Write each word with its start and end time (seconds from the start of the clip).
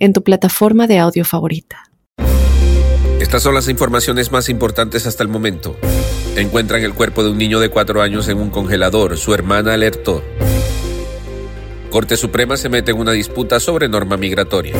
en 0.00 0.12
tu 0.12 0.24
plataforma 0.24 0.88
de 0.88 0.98
audio 0.98 1.24
favorita. 1.24 1.84
Estas 3.20 3.42
son 3.42 3.54
las 3.54 3.68
informaciones 3.68 4.32
más 4.32 4.48
importantes 4.48 5.06
hasta 5.06 5.22
el 5.22 5.28
momento. 5.28 5.76
Encuentran 6.36 6.82
el 6.82 6.94
cuerpo 6.94 7.22
de 7.22 7.30
un 7.30 7.38
niño 7.38 7.60
de 7.60 7.68
cuatro 7.68 8.02
años 8.02 8.26
en 8.28 8.38
un 8.38 8.50
congelador. 8.50 9.16
Su 9.18 9.34
hermana 9.34 9.74
alertó. 9.74 10.24
Corte 11.90 12.16
Suprema 12.16 12.56
se 12.56 12.68
mete 12.68 12.92
en 12.92 12.98
una 12.98 13.12
disputa 13.12 13.60
sobre 13.60 13.88
norma 13.88 14.16
migratoria. 14.16 14.74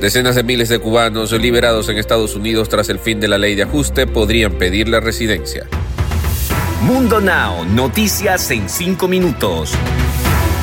Decenas 0.00 0.36
de 0.36 0.44
miles 0.44 0.68
de 0.68 0.78
cubanos 0.78 1.32
liberados 1.32 1.88
en 1.88 1.98
Estados 1.98 2.36
Unidos 2.36 2.68
tras 2.68 2.88
el 2.88 2.98
fin 2.98 3.18
de 3.18 3.28
la 3.28 3.38
ley 3.38 3.54
de 3.54 3.62
ajuste 3.62 4.06
podrían 4.06 4.52
pedir 4.52 4.88
la 4.88 5.00
residencia. 5.00 5.66
Mundo 6.82 7.20
Now, 7.20 7.64
noticias 7.64 8.50
en 8.50 8.68
cinco 8.68 9.08
minutos. 9.08 9.72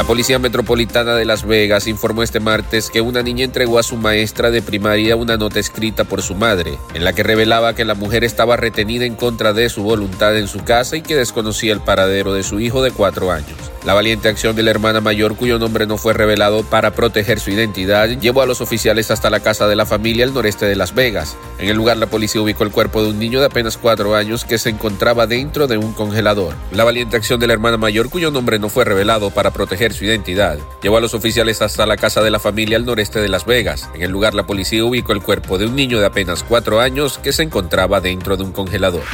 La 0.00 0.06
Policía 0.06 0.38
Metropolitana 0.38 1.14
de 1.14 1.26
Las 1.26 1.44
Vegas 1.44 1.86
informó 1.86 2.22
este 2.22 2.40
martes 2.40 2.88
que 2.88 3.02
una 3.02 3.22
niña 3.22 3.44
entregó 3.44 3.78
a 3.78 3.82
su 3.82 3.98
maestra 3.98 4.50
de 4.50 4.62
primaria 4.62 5.14
una 5.14 5.36
nota 5.36 5.60
escrita 5.60 6.04
por 6.04 6.22
su 6.22 6.34
madre, 6.34 6.78
en 6.94 7.04
la 7.04 7.12
que 7.12 7.22
revelaba 7.22 7.74
que 7.74 7.84
la 7.84 7.94
mujer 7.94 8.24
estaba 8.24 8.56
retenida 8.56 9.04
en 9.04 9.14
contra 9.14 9.52
de 9.52 9.68
su 9.68 9.82
voluntad 9.82 10.38
en 10.38 10.48
su 10.48 10.64
casa 10.64 10.96
y 10.96 11.02
que 11.02 11.16
desconocía 11.16 11.74
el 11.74 11.82
paradero 11.82 12.32
de 12.32 12.44
su 12.44 12.60
hijo 12.60 12.82
de 12.82 12.92
cuatro 12.92 13.30
años. 13.30 13.59
La 13.84 13.94
valiente 13.94 14.28
acción 14.28 14.54
de 14.54 14.62
la 14.62 14.70
hermana 14.70 15.00
mayor, 15.00 15.36
cuyo 15.36 15.58
nombre 15.58 15.86
no 15.86 15.96
fue 15.96 16.12
revelado 16.12 16.62
para 16.64 16.90
proteger 16.90 17.40
su 17.40 17.50
identidad, 17.50 18.08
llevó 18.08 18.42
a 18.42 18.46
los 18.46 18.60
oficiales 18.60 19.10
hasta 19.10 19.30
la 19.30 19.40
casa 19.40 19.68
de 19.68 19.74
la 19.74 19.86
familia 19.86 20.26
al 20.26 20.34
noreste 20.34 20.66
de 20.66 20.76
Las 20.76 20.94
Vegas. 20.94 21.34
En 21.58 21.70
el 21.70 21.78
lugar, 21.78 21.96
la 21.96 22.06
policía 22.06 22.42
ubicó 22.42 22.64
el 22.64 22.72
cuerpo 22.72 23.02
de 23.02 23.08
un 23.08 23.18
niño 23.18 23.40
de 23.40 23.46
apenas 23.46 23.78
cuatro 23.78 24.14
años 24.14 24.44
que 24.44 24.58
se 24.58 24.68
encontraba 24.68 25.26
dentro 25.26 25.66
de 25.66 25.78
un 25.78 25.94
congelador. 25.94 26.54
La 26.72 26.84
valiente 26.84 27.16
acción 27.16 27.40
de 27.40 27.46
la 27.46 27.54
hermana 27.54 27.78
mayor, 27.78 28.10
cuyo 28.10 28.30
nombre 28.30 28.58
no 28.58 28.68
fue 28.68 28.84
revelado 28.84 29.30
para 29.30 29.50
proteger 29.50 29.94
su 29.94 30.04
identidad, 30.04 30.58
llevó 30.82 30.98
a 30.98 31.00
los 31.00 31.14
oficiales 31.14 31.62
hasta 31.62 31.86
la 31.86 31.96
casa 31.96 32.22
de 32.22 32.30
la 32.30 32.38
familia 32.38 32.76
al 32.76 32.84
noreste 32.84 33.20
de 33.20 33.28
Las 33.30 33.46
Vegas. 33.46 33.88
En 33.94 34.02
el 34.02 34.10
lugar, 34.10 34.34
la 34.34 34.46
policía 34.46 34.84
ubicó 34.84 35.12
el 35.12 35.22
cuerpo 35.22 35.56
de 35.56 35.64
un 35.64 35.74
niño 35.74 36.00
de 36.00 36.06
apenas 36.06 36.42
cuatro 36.42 36.80
años 36.80 37.16
que 37.16 37.32
se 37.32 37.44
encontraba 37.44 38.02
dentro 38.02 38.36
de 38.36 38.42
un 38.42 38.52
congelador. 38.52 39.04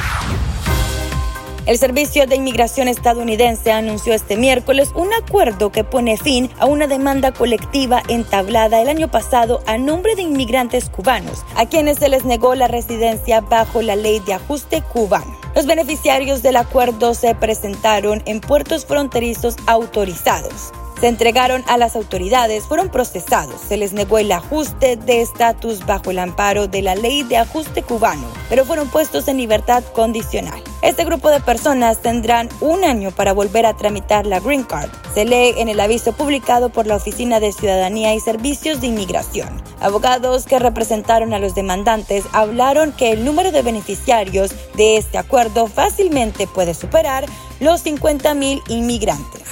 El 1.67 1.77
Servicio 1.77 2.25
de 2.27 2.37
Inmigración 2.37 2.87
estadounidense 2.87 3.73
anunció 3.73 4.13
este 4.13 4.37
miércoles 4.37 4.89
un 4.95 5.13
acuerdo 5.13 5.69
que 5.69 5.83
pone 5.83 6.15
fin 6.15 6.49
a 6.59 6.65
una 6.65 6.87
demanda 6.87 7.33
colectiva 7.33 8.01
entablada 8.07 8.81
el 8.81 8.87
año 8.87 9.11
pasado 9.11 9.59
a 9.67 9.77
nombre 9.77 10.15
de 10.15 10.21
inmigrantes 10.21 10.89
cubanos, 10.89 11.43
a 11.57 11.65
quienes 11.65 11.97
se 11.97 12.07
les 12.07 12.23
negó 12.23 12.55
la 12.55 12.69
residencia 12.69 13.41
bajo 13.41 13.81
la 13.81 13.97
ley 13.97 14.21
de 14.21 14.35
ajuste 14.35 14.81
cubano. 14.81 15.37
Los 15.55 15.65
beneficiarios 15.65 16.41
del 16.41 16.55
acuerdo 16.55 17.13
se 17.13 17.35
presentaron 17.35 18.23
en 18.25 18.39
puertos 18.39 18.85
fronterizos 18.85 19.57
autorizados 19.65 20.71
se 20.99 21.07
entregaron 21.07 21.63
a 21.67 21.77
las 21.77 21.95
autoridades, 21.95 22.63
fueron 22.63 22.89
procesados. 22.89 23.61
Se 23.61 23.77
les 23.77 23.93
negó 23.93 24.17
el 24.17 24.31
ajuste 24.31 24.95
de 24.95 25.21
estatus 25.21 25.85
bajo 25.85 26.11
el 26.11 26.19
amparo 26.19 26.67
de 26.67 26.81
la 26.81 26.95
ley 26.95 27.23
de 27.23 27.37
ajuste 27.37 27.83
cubano, 27.83 28.27
pero 28.49 28.65
fueron 28.65 28.89
puestos 28.89 29.27
en 29.27 29.37
libertad 29.37 29.83
condicional. 29.93 30.61
Este 30.81 31.05
grupo 31.05 31.29
de 31.29 31.39
personas 31.39 32.01
tendrán 32.01 32.49
un 32.61 32.83
año 32.83 33.11
para 33.11 33.33
volver 33.33 33.65
a 33.65 33.75
tramitar 33.75 34.25
la 34.25 34.39
Green 34.39 34.63
Card. 34.63 34.89
Se 35.13 35.25
lee 35.25 35.53
en 35.57 35.69
el 35.69 35.79
aviso 35.79 36.13
publicado 36.13 36.69
por 36.69 36.87
la 36.87 36.95
Oficina 36.95 37.39
de 37.39 37.51
Ciudadanía 37.51 38.13
y 38.13 38.19
Servicios 38.19 38.81
de 38.81 38.87
Inmigración. 38.87 39.49
Abogados 39.79 40.45
que 40.45 40.59
representaron 40.59 41.33
a 41.33 41.39
los 41.39 41.55
demandantes 41.55 42.25
hablaron 42.31 42.91
que 42.91 43.11
el 43.11 43.25
número 43.25 43.51
de 43.51 43.61
beneficiarios 43.61 44.51
de 44.75 44.97
este 44.97 45.17
acuerdo 45.17 45.67
fácilmente 45.67 46.47
puede 46.47 46.73
superar 46.73 47.25
los 47.59 47.85
50.000 47.85 48.61
inmigrantes. 48.69 49.43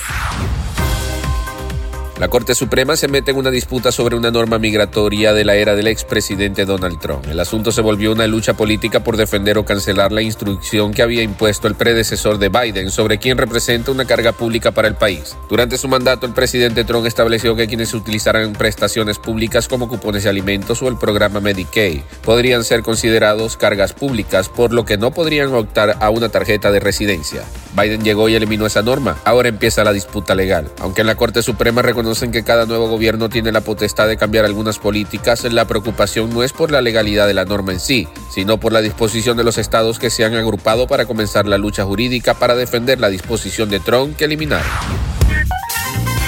La 2.18 2.30
Corte 2.30 2.56
Suprema 2.56 2.96
se 2.96 3.10
mete 3.10 3.32
en 3.32 3.38
una 3.38 3.52
disputa 3.52 3.92
sobre 3.92 4.16
una 4.16 4.32
norma 4.32 4.58
migratoria 4.58 5.34
de 5.34 5.44
la 5.44 5.56
era 5.56 5.76
del 5.76 5.88
expresidente 5.88 6.64
Donald 6.64 6.98
Trump. 7.02 7.28
El 7.28 7.42
asunto 7.42 7.74
se 7.74 7.82
volvió 7.82 8.14
una 8.14 8.26
lucha 8.26 8.54
política 8.54 9.04
por 9.04 9.18
defender 9.18 9.58
o 9.58 9.66
cancelar 9.66 10.14
la 10.14 10.22
instrucción 10.22 10.94
que 10.94 11.02
había 11.02 11.24
impuesto 11.24 11.68
el 11.68 11.76
predecesor 11.76 12.38
de 12.38 12.48
Biden 12.48 12.90
sobre 12.90 13.18
quién 13.18 13.38
representa 13.38 13.92
una 13.92 14.06
carga 14.06 14.32
pública 14.32 14.72
para 14.72 14.88
el 14.88 14.96
país. 14.96 15.36
Durante 15.50 15.78
su 15.78 15.90
mandato, 15.90 16.26
el 16.26 16.32
presidente 16.32 16.86
Trump 16.86 17.06
estableció 17.06 17.54
que 17.58 17.68
quienes 17.68 17.94
utilizaran 17.94 18.54
prestaciones 18.54 19.20
públicas 19.20 19.68
como 19.68 19.90
cupones 19.90 20.24
de 20.24 20.30
alimentos 20.30 20.82
o 20.82 20.88
el 20.88 20.98
programa 20.98 21.42
Medicaid 21.42 22.00
podrían 22.24 22.64
ser 22.64 22.82
considerados 22.82 23.58
cargas 23.58 23.92
públicas, 23.92 24.48
por 24.48 24.72
lo 24.72 24.86
que 24.86 24.98
no 24.98 25.12
podrían 25.12 25.54
optar 25.54 25.98
a 26.00 26.10
una 26.12 26.30
tarjeta 26.30 26.72
de 26.72 26.80
residencia. 26.80 27.44
Biden 27.76 28.06
llegó 28.06 28.30
y 28.30 28.36
eliminó 28.36 28.66
esa 28.66 28.82
norma. 28.82 29.18
Ahora 29.26 29.50
empieza 29.50 29.84
la 29.84 29.92
disputa 29.92 30.34
legal. 30.34 30.72
Aunque 30.80 31.02
en 31.02 31.08
la 31.08 31.16
Corte 31.16 31.44
Suprema 31.44 31.82
reconocen 32.06 32.32
que 32.32 32.44
cada 32.44 32.68
nuevo 32.68 32.88
gobierno 32.88 33.30
tiene 33.30 33.52
la 33.52 33.62
potestad 33.62 34.08
de 34.08 34.16
cambiar 34.16 34.46
algunas 34.46 34.78
políticas, 34.78 35.44
la 35.52 35.66
preocupación 35.66 36.32
no 36.32 36.44
es 36.44 36.54
por 36.54 36.70
la 36.70 36.80
legalidad 36.80 37.26
de 37.26 37.34
la 37.34 37.46
norma 37.46 37.72
en 37.72 37.80
sí, 37.80 38.08
sino 38.30 38.60
por 38.60 38.72
la 38.72 38.82
disposición 38.82 39.38
de 39.38 39.44
los 39.44 39.58
estados 39.58 39.98
que 39.98 40.12
se 40.12 40.24
han 40.24 40.36
agrupado 40.36 40.86
para 40.86 41.08
comenzar 41.08 41.48
la 41.48 41.58
lucha 41.58 41.84
jurídica 41.84 42.36
para 42.36 42.54
defender 42.54 43.00
la 43.00 43.10
disposición 43.10 43.72
de 43.72 43.80
Trump 43.80 44.16
que 44.16 44.26
eliminaron. 44.26 44.68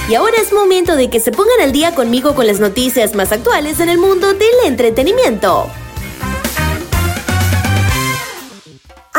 Y 0.10 0.16
ahora 0.16 0.38
es 0.42 0.52
momento 0.52 0.96
de 0.96 1.12
que 1.12 1.20
se 1.20 1.32
pongan 1.32 1.62
al 1.62 1.72
día 1.72 1.94
conmigo 1.94 2.34
con 2.34 2.48
las 2.48 2.60
noticias 2.60 3.14
más 3.14 3.32
actuales 3.32 3.80
en 3.80 3.90
el 3.90 4.00
mundo 4.00 4.34
del 4.34 4.66
entretenimiento. 4.66 5.70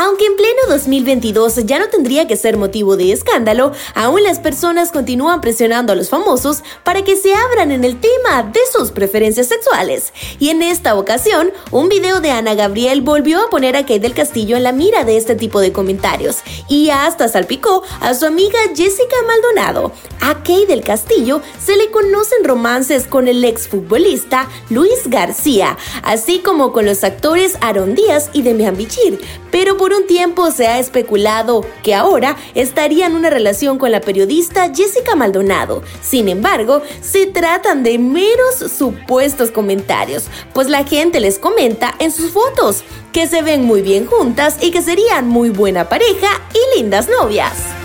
Aunque 0.01 0.27
en 0.27 0.37
pleno 0.37 0.61
2022 0.69 1.65
ya 1.65 1.77
no 1.77 1.89
tendría 1.89 2.25
que 2.25 2.37
ser 2.37 2.55
motivo 2.55 2.95
de 2.95 3.11
escándalo, 3.11 3.73
aún 3.95 4.23
las 4.23 4.39
personas 4.39 4.93
continúan 4.93 5.41
presionando 5.41 5.91
a 5.91 5.95
los 5.97 6.07
famosos 6.07 6.63
para 6.85 7.03
que 7.03 7.17
se 7.17 7.35
abran 7.35 7.73
en 7.73 7.83
el 7.83 7.99
tema 7.99 8.43
de 8.43 8.61
sus 8.71 8.91
preferencias 8.91 9.47
sexuales. 9.47 10.13
Y 10.39 10.51
en 10.51 10.63
esta 10.63 10.95
ocasión, 10.95 11.51
un 11.71 11.89
video 11.89 12.21
de 12.21 12.31
Ana 12.31 12.55
Gabriel 12.55 13.01
volvió 13.01 13.41
a 13.41 13.49
poner 13.49 13.75
a 13.75 13.81
Kate 13.81 13.99
del 13.99 14.13
Castillo 14.13 14.55
en 14.55 14.63
la 14.63 14.71
mira 14.71 15.03
de 15.03 15.17
este 15.17 15.35
tipo 15.35 15.59
de 15.59 15.73
comentarios 15.73 16.37
y 16.69 16.91
hasta 16.91 17.27
salpicó 17.27 17.83
a 17.99 18.13
su 18.13 18.25
amiga 18.25 18.57
Jessica 18.73 19.17
Maldonado. 19.27 19.91
A 20.21 20.35
Kate 20.35 20.67
del 20.67 20.81
Castillo 20.81 21.41
se 21.61 21.75
le 21.75 21.91
conocen 21.91 22.45
romances 22.45 23.05
con 23.05 23.27
el 23.27 23.43
exfutbolista 23.43 24.47
Luis 24.69 25.07
García, 25.07 25.77
así 26.03 26.39
como 26.39 26.71
con 26.71 26.85
los 26.85 27.03
actores 27.03 27.57
Aaron 27.59 27.95
Díaz 27.95 28.29
y 28.31 28.43
Demian 28.43 28.77
Bichir, 28.77 29.19
pero 29.51 29.77
por 29.89 30.01
un 30.01 30.05
tiempo 30.05 30.51
se 30.51 30.67
ha 30.67 30.77
especulado 30.77 31.65
que 31.81 31.95
ahora 31.95 32.35
estaría 32.53 33.07
en 33.07 33.15
una 33.15 33.31
relación 33.31 33.79
con 33.79 33.91
la 33.91 34.01
periodista 34.01 34.71
Jessica 34.71 35.15
Maldonado. 35.15 35.81
Sin 35.99 36.29
embargo, 36.29 36.83
se 37.01 37.25
tratan 37.25 37.81
de 37.81 37.97
meros 37.97 38.71
supuestos 38.71 39.49
comentarios, 39.49 40.27
pues 40.53 40.69
la 40.69 40.83
gente 40.83 41.19
les 41.19 41.39
comenta 41.39 41.95
en 41.97 42.11
sus 42.11 42.29
fotos 42.29 42.83
que 43.11 43.25
se 43.25 43.41
ven 43.41 43.63
muy 43.63 43.81
bien 43.81 44.05
juntas 44.05 44.59
y 44.61 44.69
que 44.69 44.83
serían 44.83 45.27
muy 45.27 45.49
buena 45.49 45.89
pareja 45.89 46.29
y 46.53 46.77
lindas 46.77 47.09
novias. 47.09 47.78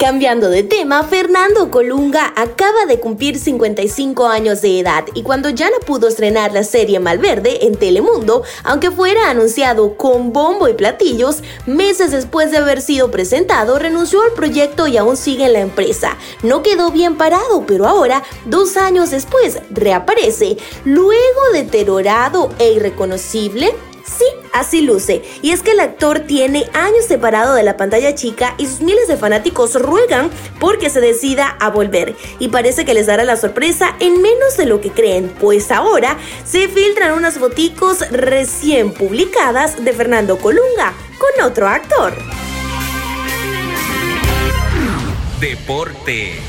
Cambiando 0.00 0.48
de 0.48 0.62
tema, 0.62 1.04
Fernando 1.04 1.70
Colunga 1.70 2.32
acaba 2.34 2.86
de 2.86 2.98
cumplir 2.98 3.38
55 3.38 4.28
años 4.28 4.62
de 4.62 4.80
edad 4.80 5.04
y 5.12 5.22
cuando 5.22 5.50
ya 5.50 5.68
no 5.68 5.78
pudo 5.80 6.08
estrenar 6.08 6.54
la 6.54 6.64
serie 6.64 6.98
Malverde 7.00 7.66
en 7.66 7.76
Telemundo, 7.76 8.42
aunque 8.64 8.90
fuera 8.90 9.28
anunciado 9.28 9.98
con 9.98 10.32
bombo 10.32 10.68
y 10.68 10.72
platillos, 10.72 11.42
meses 11.66 12.12
después 12.12 12.50
de 12.50 12.56
haber 12.56 12.80
sido 12.80 13.10
presentado, 13.10 13.78
renunció 13.78 14.22
al 14.22 14.32
proyecto 14.32 14.86
y 14.86 14.96
aún 14.96 15.18
sigue 15.18 15.44
en 15.44 15.52
la 15.52 15.60
empresa. 15.60 16.16
No 16.42 16.62
quedó 16.62 16.90
bien 16.90 17.18
parado, 17.18 17.66
pero 17.66 17.86
ahora, 17.86 18.22
dos 18.46 18.78
años 18.78 19.10
después, 19.10 19.58
reaparece. 19.68 20.56
Luego 20.86 21.40
deteriorado 21.52 22.48
e 22.58 22.72
irreconocible, 22.72 23.74
Sí, 24.18 24.24
así 24.52 24.80
luce. 24.82 25.22
Y 25.42 25.52
es 25.52 25.62
que 25.62 25.72
el 25.72 25.80
actor 25.80 26.20
tiene 26.20 26.68
años 26.72 27.04
separado 27.06 27.54
de 27.54 27.62
la 27.62 27.76
pantalla 27.76 28.14
chica 28.14 28.54
y 28.58 28.66
sus 28.66 28.80
miles 28.80 29.08
de 29.08 29.16
fanáticos 29.16 29.74
ruegan 29.80 30.30
porque 30.58 30.90
se 30.90 31.00
decida 31.00 31.56
a 31.60 31.70
volver. 31.70 32.16
Y 32.38 32.48
parece 32.48 32.84
que 32.84 32.94
les 32.94 33.06
dará 33.06 33.24
la 33.24 33.36
sorpresa 33.36 33.94
en 34.00 34.20
menos 34.20 34.56
de 34.56 34.66
lo 34.66 34.80
que 34.80 34.90
creen, 34.90 35.32
pues 35.40 35.70
ahora 35.70 36.16
se 36.44 36.68
filtran 36.68 37.12
unas 37.12 37.38
foticos 37.38 38.00
recién 38.10 38.92
publicadas 38.92 39.84
de 39.84 39.92
Fernando 39.92 40.38
Colunga 40.38 40.92
con 41.18 41.44
otro 41.44 41.68
actor. 41.68 42.12
Deportes. 45.40 46.40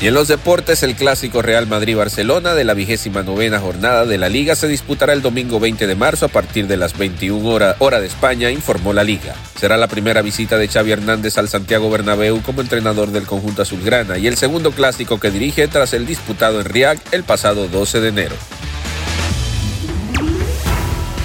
Y 0.00 0.06
en 0.06 0.14
los 0.14 0.28
deportes, 0.28 0.82
el 0.82 0.94
clásico 0.94 1.42
Real 1.42 1.66
Madrid-Barcelona 1.66 2.54
de 2.54 2.64
la 2.64 2.72
vigésima 2.72 3.22
novena 3.22 3.60
jornada 3.60 4.06
de 4.06 4.16
la 4.16 4.30
Liga 4.30 4.56
se 4.56 4.66
disputará 4.66 5.12
el 5.12 5.20
domingo 5.20 5.60
20 5.60 5.86
de 5.86 5.94
marzo 5.94 6.24
a 6.24 6.28
partir 6.28 6.66
de 6.66 6.78
las 6.78 6.96
21 6.96 7.46
horas 7.46 7.76
hora 7.80 8.00
de 8.00 8.06
España, 8.06 8.50
informó 8.50 8.94
la 8.94 9.04
Liga. 9.04 9.34
Será 9.58 9.76
la 9.76 9.88
primera 9.88 10.22
visita 10.22 10.56
de 10.56 10.68
Xavi 10.68 10.92
Hernández 10.92 11.36
al 11.36 11.50
Santiago 11.50 11.90
Bernabéu 11.90 12.40
como 12.40 12.62
entrenador 12.62 13.10
del 13.10 13.26
conjunto 13.26 13.60
azulgrana 13.60 14.16
y 14.16 14.26
el 14.26 14.38
segundo 14.38 14.70
clásico 14.70 15.20
que 15.20 15.30
dirige 15.30 15.68
tras 15.68 15.92
el 15.92 16.06
disputado 16.06 16.60
en 16.60 16.64
Riad 16.64 16.96
el 17.12 17.22
pasado 17.22 17.68
12 17.68 18.00
de 18.00 18.08
enero. 18.08 18.36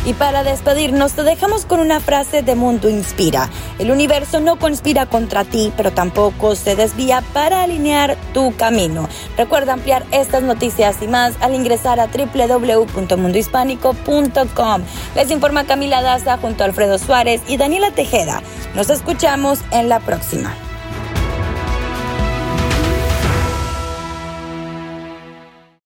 Y 0.06 0.14
para 0.14 0.44
despedirnos 0.44 1.14
te 1.14 1.24
dejamos 1.24 1.66
con 1.66 1.80
una 1.80 2.00
frase 2.00 2.44
de 2.44 2.54
Mundo 2.54 2.90
Inspira. 2.90 3.50
El 3.80 3.90
universo 3.90 4.40
no 4.40 4.60
conspira 4.60 5.08
contra 5.08 5.46
ti, 5.46 5.74
pero 5.76 5.92
tampoco 5.92 6.56
se 6.56 6.76
desvía 6.76 7.24
para 7.34 7.64
alinear 7.64 8.16
tu 8.32 8.56
camino. 8.56 9.10
Recuerda 9.36 9.74
ampliar 9.74 10.06
estas 10.12 10.44
noticias 10.44 11.02
y 11.02 11.08
más 11.08 11.34
al 11.42 11.56
ingresar 11.56 12.00
a 12.00 12.08
www.mundohispánico.com. 12.08 14.82
Les 15.16 15.32
informa 15.32 15.66
Camila 15.66 16.04
Daza 16.04 16.38
junto 16.38 16.62
a 16.64 16.68
Alfredo 16.68 17.00
Suárez 17.00 17.42
y 17.48 17.58
Daniela 17.58 17.90
Tejeda. 17.90 18.44
Nos 18.76 18.92
escuchamos 18.92 19.62
en 19.72 19.90
la 19.90 20.02
próxima. 20.02 20.54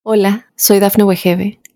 Hola, 0.04 0.48
soy 0.56 0.80
Dafne 0.80 1.06
Wegebe 1.06 1.59